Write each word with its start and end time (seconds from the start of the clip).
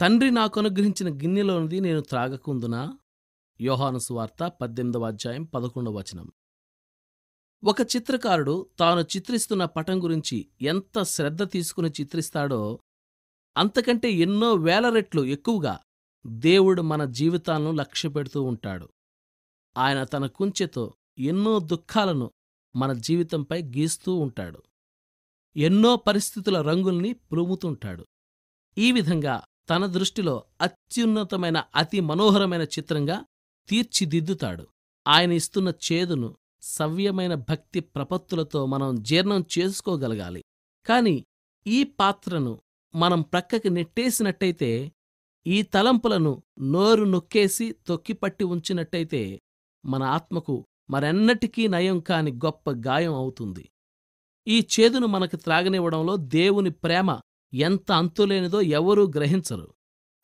తండ్రి 0.00 0.30
నాకు 0.30 0.60
అనుగ్రహించిన 0.60 1.08
గిన్నెలోనిది 1.16 1.80
నేను 1.80 2.00
త్రాగకుందునా 2.00 2.98
యోహాను 3.60 3.98
సువార్త 3.98 4.52
పద్దెనిమిదవ 4.60 5.04
అధ్యాయం 5.04 5.44
పదకొండవ 5.44 5.92
వచనం. 5.92 6.32
ఒక 7.64 7.80
చిత్రకారుడు 7.80 8.66
తాను 8.78 9.00
చిత్రిస్తున్న 9.00 9.64
పటం 9.64 10.02
గురించి 10.02 10.48
ఎంత 10.62 11.02
శ్రద్ధ 11.02 11.42
తీసుకుని 11.50 11.90
చిత్రిస్తాడో 11.90 12.78
అంతకంటే 13.56 14.10
ఎన్నో 14.10 14.54
వేల 14.54 14.88
రెట్లు 14.88 15.24
ఎక్కువగా 15.24 15.80
దేవుడు 16.26 16.82
మన 16.82 17.04
జీవితాలను 17.04 17.72
లక్ష్యపెడుతూ 17.72 18.42
ఉంటాడు. 18.42 18.88
ఆయన 19.76 20.04
తన 20.04 20.26
కుంచెతో 20.26 20.94
ఎన్నో 21.18 21.58
దుఃఖాలను 21.58 22.30
మన 22.76 22.92
జీవితంపై 22.92 23.62
గీస్తూ 23.62 24.14
ఉంటాడు. 24.14 24.62
ఎన్నో 25.56 25.96
పరిస్థితుల 25.96 26.60
రంగుల్ని 26.60 27.12
పులుముతుంటాడు. 27.12 28.06
ఈ 28.78 28.92
విధంగా 28.92 29.42
తన 29.70 29.86
దృష్టిలో 29.86 30.44
అత్యున్నతమైన 30.60 31.64
అతి 31.74 32.00
మనోహరమైన 32.00 32.62
చిత్రంగా 32.62 33.24
తీర్చిదిద్దుతాడు. 33.68 34.66
ఆయన 35.08 35.32
ఇస్తున్న 35.32 35.72
చేదును 35.92 36.36
సవ్యమైన 36.62 37.34
భక్తి 37.34 37.80
ప్రపత్తులతో 37.80 38.66
మనం 38.66 39.02
జీర్ణం 39.02 39.44
చేసుకోగలగాలి. 39.58 40.44
కాని 40.86 41.24
ఈ 41.66 41.84
పాత్రను 41.84 42.60
మనం 42.94 43.22
ప్రక్కకి 43.22 43.70
నెట్టేసినట్టయితే 43.70 44.92
ఈ 45.46 45.62
తలంపులను 45.62 46.42
నోరు 46.60 47.04
నొక్కేసి 47.04 47.74
తొక్కిపట్టి 47.86 48.44
ఉంచినట్టయితే 48.44 49.40
మన 49.84 50.02
ఆత్మకు 50.02 50.66
మరెన్నటికీ 50.90 51.68
నయం 51.68 52.00
కాని 52.00 52.32
గొప్ప 52.32 52.70
గాయం 52.70 53.14
అవుతుంది. 53.14 53.70
ఈ 54.48 54.66
చేదును 54.74 55.06
మనకు 55.06 55.36
త్రాగనివ్వడంలో 55.36 56.16
దేవుని 56.16 56.70
ప్రేమ 56.70 57.20
ఎంత 57.54 57.92
అంతులేనిదో 57.92 58.60
ఎవరూ 58.60 59.06
గ్రహించరు. 59.06 59.74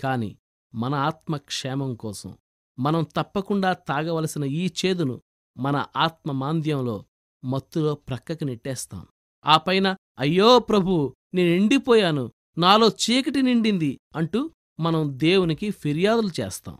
కాని 0.02 0.36
మన 0.74 0.94
ఆత్మ 0.94 1.36
క్షేమం 1.36 1.94
కోసం 1.94 2.38
మనం 2.78 3.06
తప్పకుండా 3.16 3.72
తాగవలసిన 3.72 4.44
ఈ 4.44 4.70
చేదును 4.86 5.22
మన 5.56 5.86
ఆత్మ 5.96 6.32
మాంద్యంలో 6.32 7.04
మత్తులో 7.44 7.94
ప్రక్కకి 7.94 8.44
నెట్టేస్తాం. 8.44 9.06
ఆ 9.46 9.56
పైన 9.56 9.96
అయ్యో 10.18 10.58
ప్రభూ 10.58 11.14
నేనెండిపోయాను 11.34 12.32
నాలో 12.58 12.88
చీకటి 12.88 13.42
నిండింది 13.42 14.00
అంటూ 14.16 14.50
మనం 14.80 15.10
దేవునికి 15.12 15.70
ఫిర్యాదులు 15.70 16.30
చేస్తాం. 16.40 16.78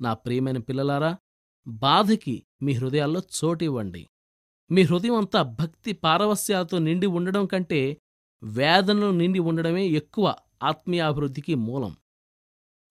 నా 0.00 0.14
ప్రియమైన 0.14 0.58
పిల్లలారా 0.58 1.16
బాధకి 1.68 2.46
మీ 2.62 2.72
హృదయాల్లో 2.72 3.22
చోటివ్వండి 3.44 4.08
మీ 4.70 4.82
హృదయం 4.82 5.14
అంతా 5.14 5.42
భక్తి 5.42 5.92
పారవస్యాలతో 5.92 6.78
నిండి 6.78 7.06
ఉండడం 7.06 7.46
కంటే 7.46 8.00
వేదనలు 8.46 9.10
నిండి 9.10 9.38
ఉండడమే 9.38 9.86
ఎక్కువ 9.86 10.34
ఆత్మీయాభివృద్ధికి 10.62 11.54
మూలం. 11.54 11.96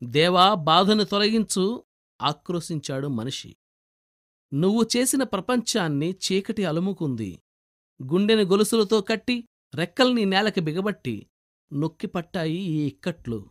దేవా 0.04 0.54
బాధను 0.54 1.04
తొలగించు 1.04 1.84
ఆక్రోశించాడు 2.22 3.08
మనిషి. 3.08 3.56
నువ్వు 4.54 4.90
చేసిన 4.98 5.24
ప్రపంచాన్ని 5.24 6.12
చీకటి 6.12 6.66
అలుముకుంది. 6.66 7.42
గుండెని 8.04 8.44
గొలుసులతో 8.44 9.02
కట్టి 9.02 9.48
రెక్కల్ని 9.76 10.26
నేలకి 10.26 10.60
బిగబట్టి 10.60 11.28
నొక్కిపట్టాయి 11.74 12.58
ఈ 12.58 12.88
ఇక్కట్లు. 12.88 13.50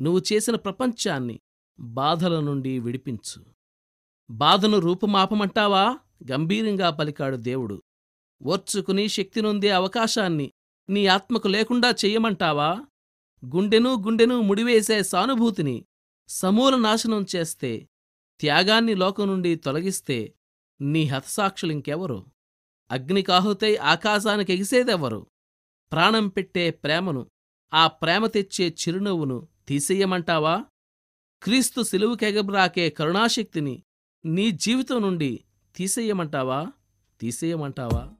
నువ్వు 0.00 0.22
చేసిన 0.32 0.56
ప్రపంచాన్ని 0.56 1.40
బాధల 1.80 2.40
నుండి 2.40 2.78
విడిపించు. 2.78 3.44
బాధను 4.30 4.78
రూపుమాపమంటావా? 4.78 5.98
గంభీరంగా 6.30 6.90
పలికాడు 6.90 7.36
దేవుడు. 7.36 7.82
ఓర్చుకుని 8.42 9.08
శక్తినొందే 9.08 9.70
అవకాశాన్ని 9.70 10.52
నీ 10.88 11.06
ఆత్మకు 11.06 11.48
లేకుండా 11.48 11.90
చెయ్యమంటావా 11.90 12.86
గుండెను 13.44 13.94
గుండెను 13.94 14.40
ముడివేసే 14.40 15.02
సానుభూతిని 15.02 15.84
సమూల 16.28 16.76
నాశనం 16.76 17.26
చేస్తే 17.36 17.88
త్యాగాన్ని 18.40 18.94
లోకం 18.94 19.28
నుండి 19.28 19.56
తొలగిస్తే 19.56 20.34
నీ 20.80 21.04
హతసాక్షులింకెవరు? 21.04 22.26
అగ్నికాహుతై 22.90 23.76
ఆకాశానికి 23.76 24.52
ఎగిసేదెవరు 24.52 25.26
ప్రాణం 25.92 26.28
పెట్టే 26.28 26.70
ప్రేమను 26.70 27.26
ఆ 27.72 27.86
ప్రేమ 27.86 28.26
తెచ్చే 28.26 28.68
చిరునవ్వును 28.68 29.48
తీసెయ్యమంటావా? 29.68 30.64
క్రీస్తు 31.42 31.82
సిలువుకెగబ్రాకే 31.82 32.90
కరుణాశక్తిని 32.90 33.82
నీ 34.24 34.50
జీవితం 34.50 35.02
నుండి 35.02 35.44
తీసెయ్యమంటావా? 35.76 36.72
తీసేయమంటావా 37.20 38.14